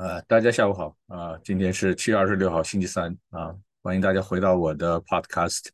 [0.00, 5.66] 呃，大家下午好啊、今天是七月二十六号，星期三啊、欢迎大家回到我的 Podcast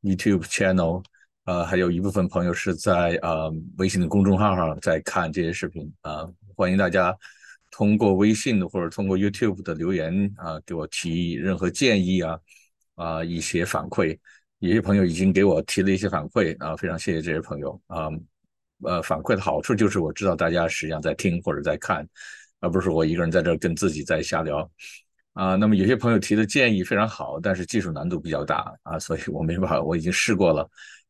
[0.00, 1.04] YouTube channel。
[1.44, 6.26] 呃，还有一部分朋友是在呃微信的公众号上在看这些视频啊、
[6.56, 7.14] 欢迎大家
[7.70, 12.40] 通过微信或者通过 YouTube 的留言啊、给我提任何建议啊
[12.94, 14.18] 啊、一些反馈。
[14.60, 18.08] 有些朋友已经给我提了一些反馈啊、非常谢谢这些朋友啊、
[18.84, 22.08] 呃，反馈的好处就是我知道大家实际上在听或者在看。
[22.60, 24.70] 而不是我一个人在这跟自己在瞎聊
[25.34, 25.56] 啊。
[25.56, 30.68] 那么有些朋友提的建议非常好，但是技术难度比较大啊，所以我没办法，我已经试过了。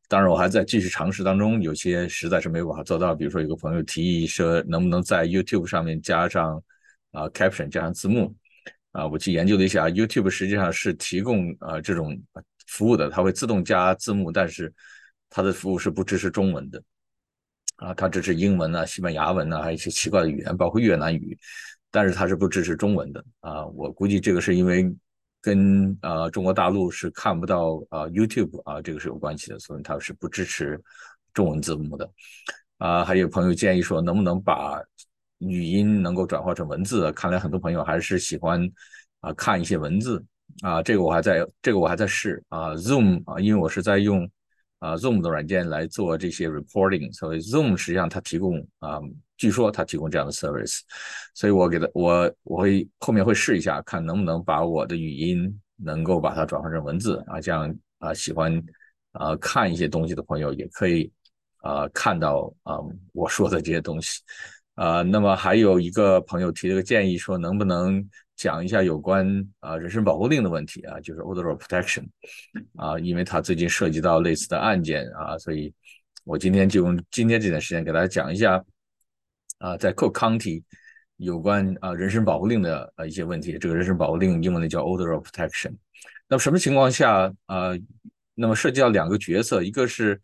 [0.08, 3.12] 当然，我还在继续尝试当中，有些实在是没有办法做到。
[3.12, 6.62] 比如说，有个朋友提议说，能不能在 YouTube 上面加上
[7.10, 8.32] 啊 caption，加上字幕
[8.92, 9.04] 啊？
[9.04, 12.16] 我去研究了一下，YouTube 实际上是提供啊这种
[12.68, 14.72] 服务的，它会自动加字幕，但是
[15.28, 16.80] 它的服务是不支持中文的。
[17.76, 21.38] 啊，它支持英文啊、西班牙文啊，还有一些奇怪的语言，包括越南语，
[21.90, 23.66] 但是它是不支持中文的啊。
[23.66, 24.90] 我估计这个是因为
[25.42, 30.80] 跟啊中国大陆是看不到啊 YouTube 啊这个是有关系的，所以它是不支持
[31.34, 32.10] 中文字幕的
[32.78, 33.04] 啊。
[33.04, 34.80] 还有朋友建议说，能不能把
[35.38, 37.12] 语音能够转化成文字？
[37.12, 38.66] 看来很多朋友还是喜欢
[39.20, 40.24] 啊看一些文字
[40.62, 40.82] 啊。
[40.82, 44.26] 这个我还在这个我还在试啊 Zoom 啊，因为我是在用。
[44.78, 49.00] 啊，Zoom 的软件来做这些 reporting，所以 Zoom 实际上它提供啊，
[49.38, 50.80] 据说它提供这样的 service，
[51.34, 58.62] 所以我给它我我会后面会试一下，看能不能把我的语音能够把它转换成文字啊，这样啊喜欢
[59.12, 61.10] 啊看一些东西的朋友也可以
[61.62, 62.76] 啊看到啊
[63.12, 64.20] 我说的这些东西
[64.74, 65.00] 啊。
[65.02, 69.26] 那么还有一个朋友提了个建议，说能不能讲一下有关
[69.60, 72.04] 啊人身保护令的问题啊，就是 order of protection
[72.76, 75.72] 啊，因为他最近涉及到类似的案件啊，所以
[76.24, 78.62] 我今天就用今天这点时间给大家讲一下
[79.58, 80.62] 啊，在 Cook County
[81.16, 83.56] 有关啊人身保护令的啊一些问题。
[83.58, 85.74] 这个人身保护令英文的叫 order of protection。
[86.28, 87.70] 那么什么情况下啊？
[88.38, 90.20] 那么涉及到两个角色，一个是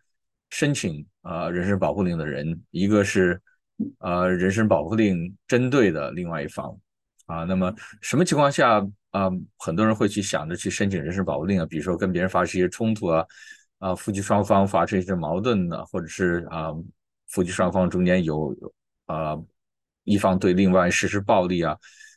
[0.51, 3.41] 申请啊人身保护令的人，一个是
[3.97, 6.79] 啊人身保护令针对的另外一方。
[7.33, 8.79] 啊，那么什么情况下
[9.11, 11.65] 啊，很多人会去想着去申请人身保护令啊？
[11.65, 13.25] 比如说跟别人发生一些冲突啊，
[13.79, 16.73] 啊，夫妻双方发生一些矛盾呢，或者是啊，
[17.31, 18.55] 夫妻双方中间有
[19.07, 19.35] 啊
[20.05, 21.75] 一方对另外实施暴力啊，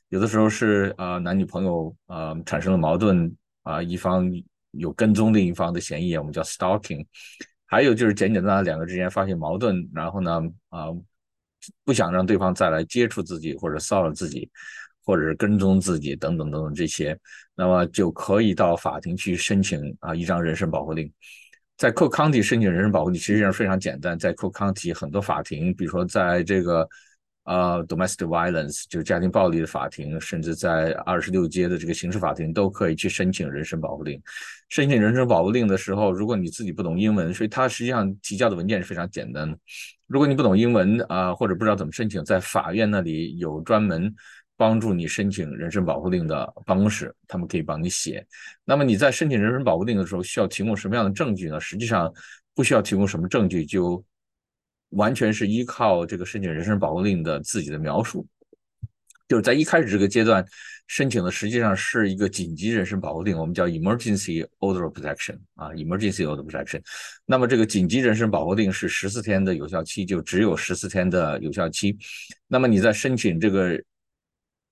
[0.09, 3.34] 有的时候是啊男女朋友啊产生了矛盾
[3.64, 4.30] 啊，一方
[4.72, 7.06] 有跟踪另一方的嫌疑，我们叫 stalking。
[7.68, 10.88] 还有就是简简单单两个之间发现矛盾，然后呢啊
[11.86, 14.50] 不想让对方再来接触自己或者骚扰自己。
[15.06, 17.18] 或者是跟踪自己等等等等这些，
[17.56, 21.10] 那么就可以到法庭去申请啊一张人身保护令。
[21.78, 26.88] 在 Cook County 申请人身保护令实际上非常简单，在 Cook County 很多法庭，比如说在这个
[27.44, 34.20] 呃 domestic violence 就是家庭暴力的法庭，甚至在二十六街的这个刑事法庭都可以去申请人身保护令。
[34.70, 39.58] 申请人身保护令的时候，如果你自己不懂英文，所以它实际上提交的文件是非常简单的。
[40.08, 44.16] 如果你不懂英文啊，或者不知道怎么申请，在法院那里有专门。
[44.58, 48.26] 帮助你申请人身保护令的办公室，他们可以帮你写。
[48.64, 51.60] 那么你在申请人身保护令的时候，需要提供什么样的证据呢？
[51.60, 52.10] 实际上
[52.54, 54.02] 不需要提供什么证据，就
[54.92, 58.26] 完全是依靠这个申请人身保护令的自己的描述。
[59.28, 60.46] 就是在一开始这个阶段
[60.88, 66.80] 申请的实际上是一个紧急人身保护令，我们叫 emergency order protection 啊，emergency order protection。
[67.26, 71.98] 那么这个紧急人身保护令是十四天的有效期，就只有十四天的有效期。
[72.48, 73.78] 那么你在申请这个。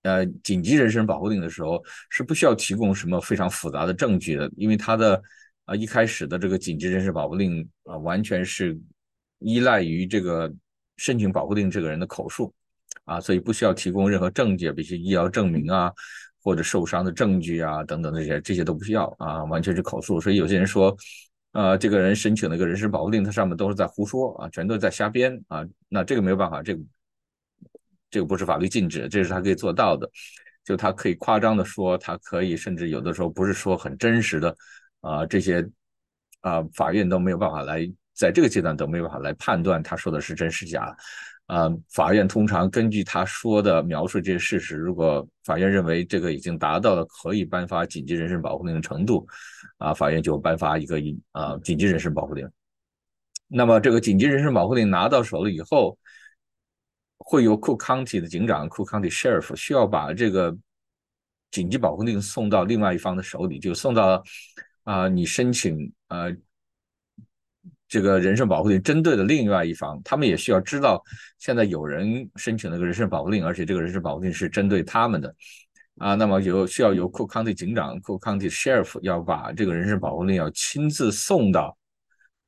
[0.04, 5.20] 呃，紧急人身保护令的时候是不需要提供什么非常复杂的证据的，因为他的
[5.64, 8.78] 啊一开始的这个紧急人身保护令啊完全是
[9.38, 10.52] 依赖于这个
[10.98, 12.52] 申请保护令这个人的口述
[13.06, 15.90] 啊，所以不需要提供任何证据，比如医疗证明啊
[16.42, 20.20] 或者受伤的证据啊等等这些这些都不需要啊，完全是口述。
[20.20, 20.94] 所以有些人说，
[21.52, 26.82] 呃，这个人申请那个人身保护令，他上面都是在胡说啊，全都在瞎编啊，那这个没有办法，这个。
[28.14, 30.08] 这个不是法律禁止，这是他可以做到的。
[30.64, 34.56] 就他可以夸张的说，他可以甚至有的时候不是说很真实的
[35.00, 35.68] 啊，这些
[36.42, 37.84] 啊，法院都没有办法来
[38.14, 40.96] 在这个阶段都没有办法来判断他说的是真是假
[41.46, 41.68] 啊。
[41.90, 49.26] 法院通常根据他说的描述这些事实，如果法院认为这个已经达到了可以颁发紧急人身保护令的程度
[49.78, 52.48] 啊，法院就颁发一个一啊紧急人身保护令。
[53.48, 55.98] 那么这个紧急人身保护令拿到手了以后。
[57.18, 60.56] 会由 Cook County 的警长 Cook County Sheriff 需要把这个
[61.50, 64.22] 紧急保护令送到另外一方的手里，就送到
[64.82, 66.34] 啊你申请呃
[67.86, 71.00] 这个人身保护令针对的另外一方，他们也需要知道
[71.38, 75.34] 现在有人申请了个人身保护令，而且这个人身保护令是针对他们的
[75.98, 76.14] 啊。
[76.16, 81.76] 那么有需要由 Cook County 警长 Cook County Sheriff 要把这个人身保护令要亲自送到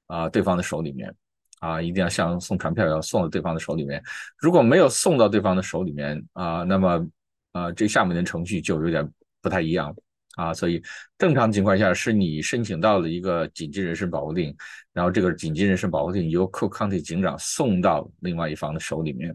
[0.06, 1.14] 啊对方的手里面
[1.61, 4.03] 啊，一定要像送传票要送到对方的手里面。
[4.38, 7.06] 如果没有送到对方的手里面啊，那么
[7.53, 9.08] 啊这下面的程序就有点
[9.41, 9.94] 不太一样。
[10.37, 10.82] 啊，所以
[11.17, 14.55] 正常情况下是你申请到了一个紧急人身保护令，
[14.93, 19.35] 然后这个紧急人身保护令由 Cook County 警长送到另外一方的手里面。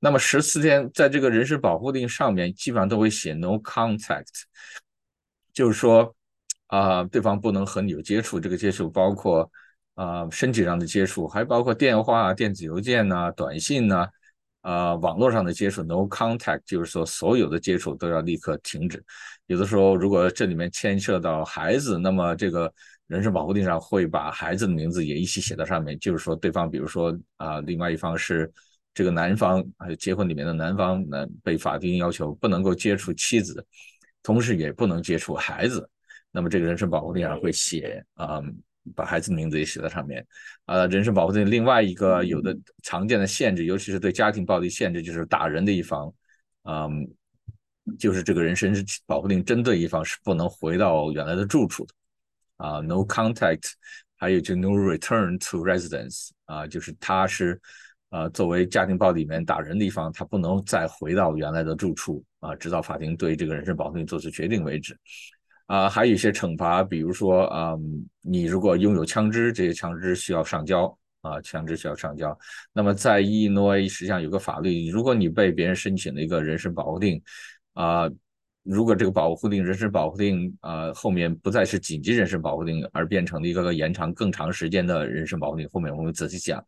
[0.00, 4.44] 那么十四天，在这个人身保护令上面基本上都会写 No contact，
[5.52, 6.16] 就是说
[6.68, 8.40] 啊，对方不能和你有接触。
[8.40, 9.52] 这个接触包括
[9.98, 14.06] 啊身体上的接触，还包括电话、电子邮件呐、短信呐。
[14.60, 19.02] 啊，网络上的接触 no contact，就是说所有的接触都要立刻停止。
[19.46, 22.70] 有的时候，如果这里面牵涉到孩子，那么这个
[23.06, 25.98] 人身保护令上会把孩子的名字也一起写到上面。
[26.00, 28.52] 就是说，对方比如说啊，另外一方是
[28.92, 33.64] 这个男方，还有结婚里面的男方，那被法定要求不能够接触妻子，
[34.22, 35.88] 同时也不能接触孩子。
[36.30, 38.42] 那么这个人身保护令上会写啊。
[38.94, 40.26] 把孩子的名字也写在上面，
[40.64, 46.12] 啊，人身保护令另外一个有的常见的限制，尤其是对家庭暴力限制，就是打人的一方，
[46.64, 47.08] 嗯，
[47.98, 48.74] 就是这个人身
[49.06, 51.94] 保护令针对一方是不能回到原来的住处的，
[52.56, 53.70] 啊，no contact，
[54.16, 57.60] 还有就 no return to residence，啊，就是他是，
[58.10, 64.98] 呃，作为家庭暴力里面打人的一方，他不能再回到原来的住处，啊，直到法庭对这个人身保护令做出决定为止。
[65.68, 72.36] 啊，还有一些惩罚，比如说，嗯，你如果拥有枪支，这些枪支需要上交啊，枪支需要上交。
[72.72, 77.20] 那么在伊诺伊实际上有个法律，如果你被别人申请了一个人身保护令，
[77.74, 78.08] 啊，
[78.62, 86.64] 如果这个保护令人身保护令啊后面不再是紧急人身保护令，而变成了一个延长更长时间的人身保护令，后面我们仔细讲。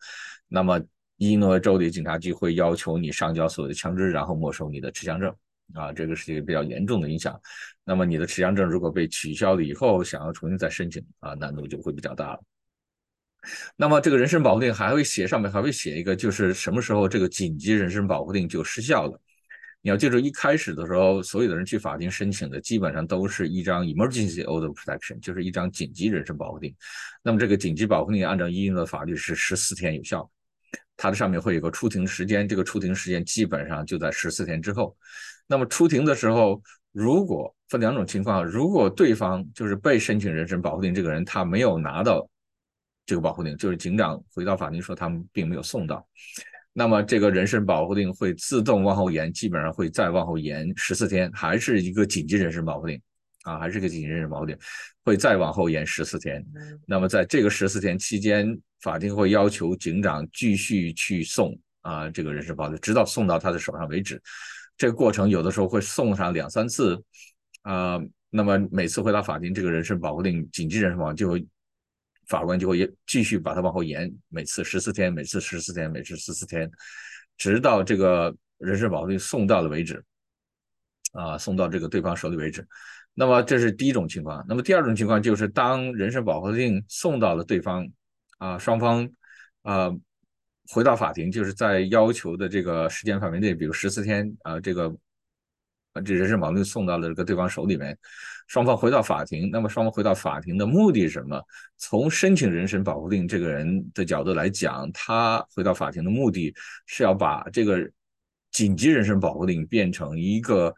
[0.47, 0.79] 那么
[1.17, 5.35] 伊诺伊州的警察局会要求你上交所有的枪支，然后没收你的持枪证。
[5.75, 7.40] 啊，这个是一个比较严重的影响。
[7.84, 12.40] 那么你的持枪证如果被取消了以后，想要重新再申请啊，难度就会比较大了。
[13.75, 19.20] 那么这个人身保护令还会写上面还会写一个，就是什么时候这个紧急人身保护令就失效了。
[19.82, 26.75] 你要记住，一开始的时候，所有的人去法庭申请的基本上都是一张 emergency order protection，就是一张紧急人身保护令。
[27.23, 30.31] 那么这个紧急保护令按照英的法律是十四天有效，
[30.99, 34.94] 它的上面会有个出庭时间，这个出庭时间基本上就在十四天之后。
[35.50, 36.62] 那么出庭的时候，
[36.93, 42.25] 如果分两种情况，如果对方就是被申请人身保护令这个人，他没有拿到
[43.05, 46.06] 这个保护令，就是警长回到法庭说他们并没有送到，
[46.73, 53.00] 那么这个人身保护令会自动往后延，基本上会再往后延十四天，还是一个紧急人身保护令
[53.43, 54.56] 啊，还是个紧急人身保护令，
[55.05, 56.47] 会再往后延十四天。
[56.87, 64.23] 那么在这个十四天期间，法庭会要求警长继续去送啊这个人身保护令，直到送到他的手上为止。
[64.80, 66.98] 这个过程有的时候会送上两三次，
[67.60, 68.00] 啊，
[68.30, 71.46] 那么每次回到法庭，这个人身保护令、紧急人身保护就会，
[72.28, 76.70] 法官就会也继续把它往后延，每次十四天，每次十四天，每次十四天，
[77.36, 80.02] 直到这个人身保护令送到了为止，
[81.12, 82.66] 啊，送到这个对方手里为止。
[83.12, 84.42] 那么这是第一种情况。
[84.48, 87.86] 那么第二种情况就是当人身保护令送到了对方，
[88.38, 89.06] 啊，双方，
[89.60, 89.92] 啊。
[90.72, 94.94] 回到法庭，就是在要求的这个时间范围内，比如十四天啊，这个
[96.04, 97.99] 这人身保护令送到了这个对方手里面，
[98.47, 101.42] 双方回到法庭，那么双方回到法庭的目的是什么？
[101.76, 106.54] 从申请人身保护令这个人的角度来讲，他回到法庭的目的
[106.87, 107.90] 是要把这个
[108.52, 110.73] 紧急人身保护令变成一个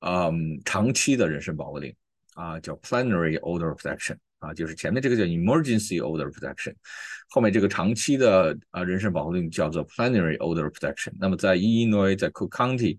[0.00, 1.94] 嗯长期的人身保护令
[2.34, 4.16] 啊，叫 plenary order protection。
[4.38, 6.74] 啊，就是前面这个叫 emergency order protection，
[7.28, 11.12] 后面这个长期的啊人身保护令叫做 plenary order protection。
[11.18, 12.98] 那么在 Illinois，在 Cook County，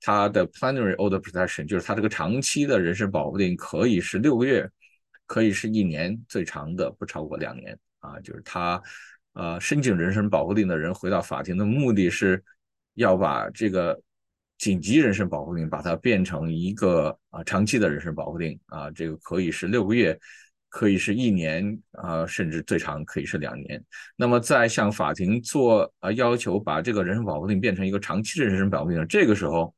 [0.00, 4.68] 它的 plenary order protection 就是它这个长期的人身保护令可以是六个月，
[5.26, 7.78] 可以是一年，最长的不超过两年。
[8.00, 8.82] 啊，就是他
[9.32, 12.44] 呃申请人身保护令的人回到法庭的目的是
[12.96, 13.98] 要把这个
[14.58, 20.20] 紧急人身保护令把它变成一个啊长期的人身保护令啊，这个可以是六个月。
[20.74, 23.80] 可以是一年啊，甚至最长可以是两年。
[24.16, 29.72] 那么，在向法庭做呃要求，把这个人身保护令变成一个长期的人身保护令，这个时候，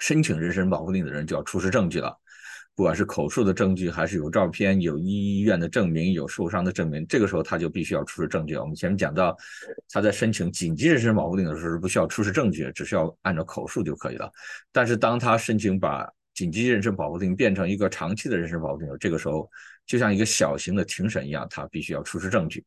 [0.00, 2.16] 申请人身保护令的人就要出示证据了，
[2.74, 8.56] 不管是口述的证据，还是有照片、有医院的证明、有受伤的证明，这个时候他就必须要出示证据。
[8.56, 9.36] 我们前面讲到，
[9.90, 14.32] 他在申请紧急人身保护令的时候是不需要出示证据，只需要按照口述就可以了。
[14.72, 19.50] 但是当他申请把紧急人身保护令变成一个长期的人身保护令，这个时候
[19.90, 22.64] 就像一个小型的庭审一样，他必须要出示证据，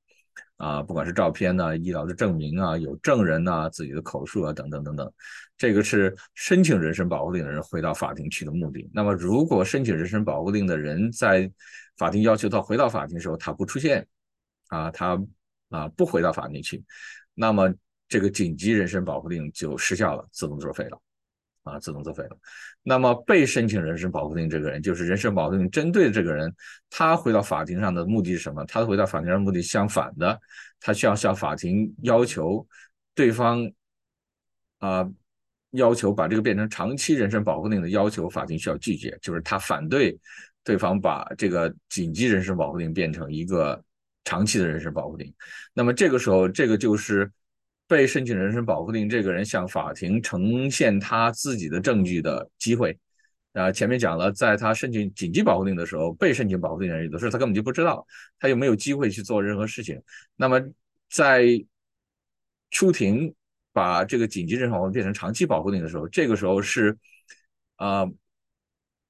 [0.58, 5.10] 啊，不管是照片呢、医疗的证明啊、有证人呐、自己的口述啊等等等等，
[5.58, 8.90] 这个是申请人身保护令的人回到法庭去的目的。
[8.94, 11.50] 那么，如果申请人身保护令的人在
[11.96, 14.06] 法庭要求他回到法庭的时候，他不出现，
[14.68, 15.18] 啊，他
[15.70, 16.84] 啊不回到法庭去，
[17.34, 17.74] 那么
[18.10, 21.02] 这个紧急人身保护令就失效了，自动作废了。
[21.64, 22.38] 啊，自动作废了。
[22.84, 26.54] 那么被申请人身保护令这个人，就是人身保护令针对这个人，
[26.90, 28.66] 他回到法庭上的目的是什么？
[28.66, 30.38] 他回到法庭上目的相反的，
[30.82, 32.68] 他需要向法庭要求
[33.16, 33.72] 对方
[34.80, 35.10] 啊，
[35.72, 40.20] 要求把这个变成长期人身保护令的要求，法庭需要拒绝，就是他反对
[40.66, 43.82] 对方把这个紧急人身保护令变成一个
[44.26, 45.34] 长期的人身保护令。
[45.74, 47.32] 那么这个时候，这个就是。
[47.94, 52.98] 被申请人身保护令这个人向法庭呈现他自己的证据的机会，
[53.52, 58.04] 啊，前面讲了，在他申请紧急保护令的时候，被申请保护令人有的时候他根本就不知道，
[58.40, 60.02] 他又没有机会去做任何事情。
[60.36, 60.60] 那么
[61.08, 61.46] 在
[62.72, 63.32] 出庭
[63.72, 66.98] 把这个紧急人身保护变成长期保护令的时候，这个时候是
[67.76, 68.08] 啊，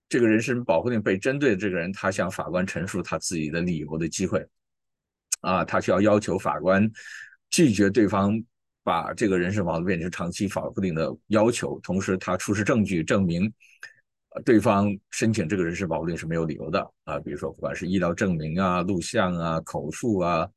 [0.09, 4.45] 这个人身保护令被针对的这个人，他向法官陈述他自己的理由的机会，
[5.39, 6.91] 啊，他需要要求法官
[7.49, 8.43] 拒绝对方。
[8.83, 13.51] 把这个人身保护变成长期保护令的要求，同时他出示证据证明，
[14.43, 20.47] 对方申请这个人身保护令是没有理由的啊，比如说不管是医疗证明啊、录像啊、口述啊、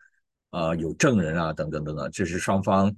[0.50, 2.92] 啊有证人啊等等等等，这是双方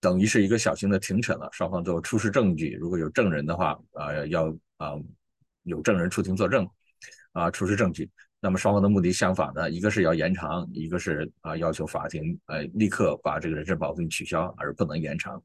[0.00, 4.94] 等于是一个小型的庭审了，双方都出示证据，如果有证人的话啊，要啊
[5.64, 6.68] 有证人出庭作证
[7.32, 8.08] 啊，出示证据。
[8.42, 15.42] 那么双方的目的相反呢，一个是要延长，一个是啊要求法庭呃立刻把这个人身保护令取消，而不能延长。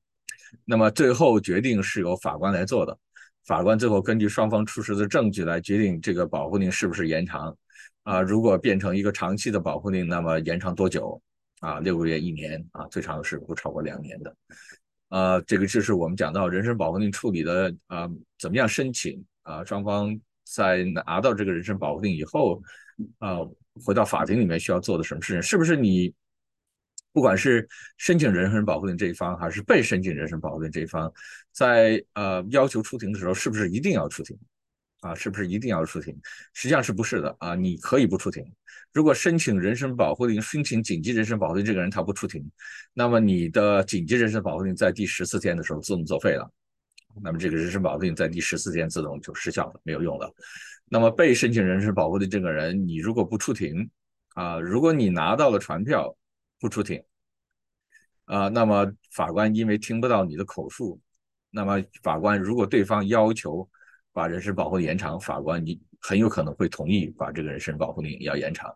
[0.63, 2.97] 那么最后决定是由法官来做的，
[3.45, 7.53] 法官最后根据双方出示的证据来决定这个保护令是不是延长。
[8.03, 11.21] 啊，如果变成一个长期的保护令，那么延长多久？
[11.59, 14.35] 啊，六个月、一年啊，最长是不超过两年的。
[15.09, 18.09] 呃，这个就是我们讲到人身保护令处理的啊，
[18.39, 19.65] 怎么样申请啊？
[19.65, 22.61] 双方在拿到这个人身保护令以后。
[23.19, 23.39] 啊，
[23.83, 25.41] 回到法庭里面需要做的什么事情？
[25.41, 26.13] 是不是你
[27.11, 31.11] 不管是申请人身保护令这一方，还是被申请人身保护令这一方，
[31.51, 34.37] 在呃要求出庭的时候，是不是一定要出庭？
[35.01, 36.17] 啊，是不是一定要出庭？
[36.53, 37.53] 实际上是不是的啊？
[37.53, 38.43] 你可以不出庭。
[38.91, 42.43] 如果申请人身保护令、申请紧急人身保护令这个人他不出庭，
[42.93, 46.49] 那么你的紧急人身保护令在第十四天的时候自动作废了，
[47.21, 50.33] 那么这个人身保护令在第十四天自动就失效了，没有用了。
[50.95, 53.89] 那么被申请人身保护的这个人，你如果不出庭，
[54.33, 56.15] 啊，如果你拿到了传票
[56.57, 57.03] 不出庭，
[58.23, 60.97] 啊，那么法官因为听不到你的口述，
[61.51, 63.69] 那么法官如果对方要求
[64.13, 68.73] 把人身保护延长，法官你很有可能会同意把这个人身保护令要延长。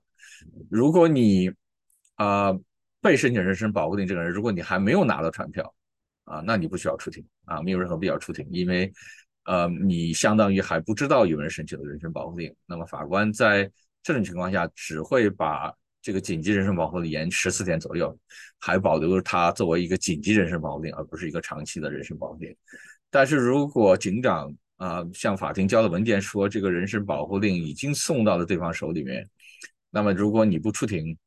[0.70, 1.50] 如果你
[2.16, 2.52] 啊
[3.02, 5.74] 被申请人身保护令这个人，如果你还没有拿到传票，
[6.26, 8.92] 啊，那你不需要出庭啊，没有任何必要出庭，因为。
[9.46, 13.70] 呃，你相当于还不知道有人申请了人身保护令，那么法官在
[14.04, 18.18] 这种情况下只会把这个紧急人身保护令延十四天左右，
[18.60, 22.56] 还保留它作为一个紧急人身保护令，而不是一个长期的人身保护令。
[23.10, 29.28] 但是如果警长啊向法庭交的文件说这个人身保护令已经送到了对方手里面，
[29.90, 31.18] 那么如果你不出庭，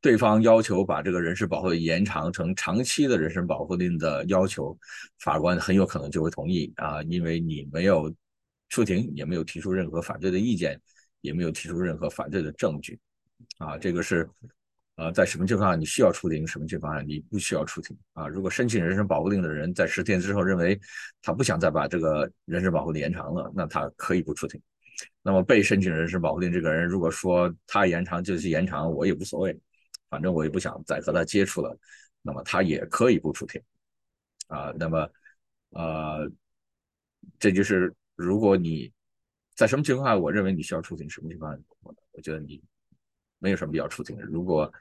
[0.00, 4.76] 对方要求把这个人身保护延长成长期的人身保护令的要求，
[5.20, 8.14] 法官很有可能就会同意啊，因为你没有
[8.68, 10.80] 出庭，也没有提出任何反对的意见，
[11.20, 12.98] 也没有提出任何反对的证据，
[13.58, 14.28] 啊，这个是
[14.96, 18.26] 呃，在什么情况下你需要出庭，什么情况下你不需要出庭啊？
[18.26, 20.78] 如果申请人身保护令的人在十天之后认为
[21.22, 24.60] 他不想再把这个人身保护令延长了，那他可以不出庭。
[25.22, 29.56] 那么被申请人身保护令这个人如果说他延长就去延长，我也无所谓。
[30.10, 31.78] 反正我也不想再和他接触了，
[32.22, 33.60] 那么他也可以不出庭
[34.46, 34.72] 啊。
[34.78, 35.10] 那么，
[35.70, 36.30] 呃，
[37.38, 38.90] 这就是如果你
[39.54, 42.62] 在什么情况下，我认为你需要出庭，什么情况，我我觉得你
[43.38, 44.18] 没有什么必要出庭。
[44.22, 44.72] 如果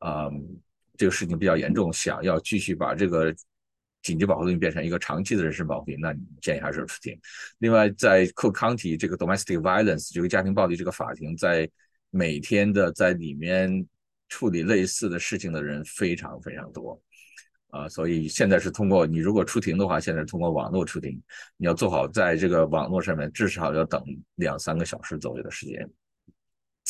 [0.00, 0.28] 啊
[0.96, 3.34] 这个事情比较严重，想要继续把这个
[4.02, 7.18] 紧急保护令变成一个长期的人身保护令，那你建议还是出庭。
[7.58, 11.70] 另外，在 Cook County 这个 Domestic Violence 这个家庭暴力这个法庭，在
[12.10, 13.86] 每天的在里面。
[14.28, 17.00] 处理类似的事情的人非常非常多，
[17.70, 21.20] 啊，所以现在是通过你如果出庭的话，现在通过网络出庭，
[21.56, 24.02] 你要做好在这个网络上面至少要等
[24.34, 25.90] 两三个小时左右的时间，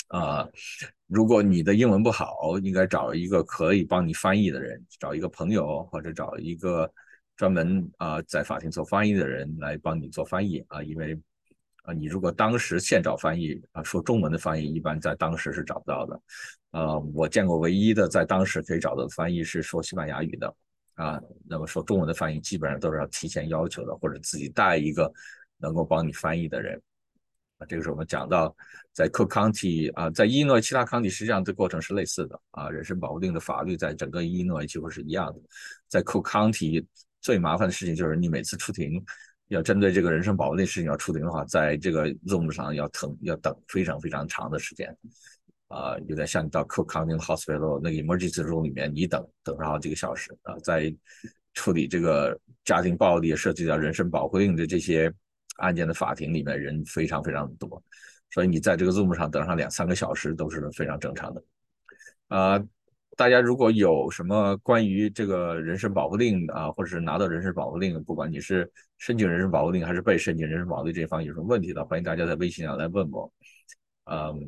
[0.08, 0.48] 啊，
[1.06, 6.92] 如果你的英文不好，应该找一个可以帮你翻译的人，找一个朋友或者找一个
[7.36, 11.18] 专门啊在法庭做翻译的人来帮你做翻译啊，因为。
[11.84, 16.20] 啊，你如果当时现找翻译啊，说中文的翻译，一般在当时是找不到的。
[16.70, 20.54] 呃，我见过唯一的在当时可以找到的翻译是说西班牙语的
[20.94, 21.20] 啊。
[21.48, 25.10] 那么说中文的翻译基本上都是要提前要求的，或者自己带一个
[25.56, 26.80] 能够帮你翻译的人。
[27.56, 28.54] 啊，这个是我们讲到
[28.92, 35.40] 在 Cook County 啊，在伊诺其他 county 实际上这过程是类似的啊，人身保护令的法律在整个伊诺几乎是一样的。
[35.88, 36.84] 在 Cook County
[37.20, 39.04] 最麻烦的事情就是你每次出庭
[39.48, 44.96] 要针对这个人身保护令事情要出庭的话，在这个 Zoom 上要等要等非常非常长的时间
[45.68, 50.94] 啊，有点像你到 Cook County Hospital 那个 Emergency Room 里面，你等等上好几个小时啊，在
[51.54, 55.12] 处理这个家庭暴力涉及到人身保护令的这些。
[55.58, 57.82] 案件的法庭里面人非常非常多，
[58.30, 61.42] 所以你在这个 Zoom 上等上两三个小时都是非常正常的。
[62.28, 62.64] 啊，
[63.16, 73.28] 大家如果有什么关于这个人身保护令啊，或者是拿到人身保护令，不管你是申请人身保护令还是被申请人身保护令这方有什么问题的，欢迎大家在微信上来问我。
[74.04, 74.38] 嗯，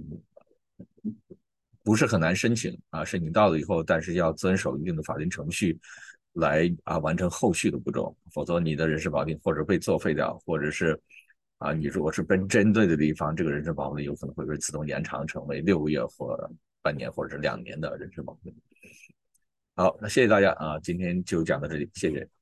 [1.91, 5.77] 不是很难申请啊，申请到了以后，但是要遵守一定的法定程序。
[6.35, 10.97] 来啊，完成后续的步骤，否则你的人身保定或者被作废掉，或者是
[11.59, 16.39] 啊，你如果是被针对的地方，这个人身保护有可能会被自动延长成为六个月或
[16.81, 18.55] 半年或者是两年的人身保护。
[19.75, 22.40] 好，那谢谢大家啊，今天就讲到这里，谢谢。